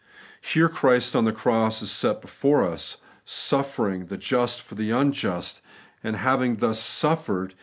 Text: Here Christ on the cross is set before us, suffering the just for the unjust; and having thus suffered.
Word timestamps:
Here 0.41 0.67
Christ 0.67 1.15
on 1.15 1.25
the 1.25 1.31
cross 1.31 1.83
is 1.83 1.91
set 1.91 2.21
before 2.21 2.63
us, 2.63 2.97
suffering 3.23 4.07
the 4.07 4.17
just 4.17 4.59
for 4.59 4.73
the 4.73 4.89
unjust; 4.89 5.61
and 6.03 6.15
having 6.15 6.55
thus 6.55 6.79
suffered. 6.81 7.53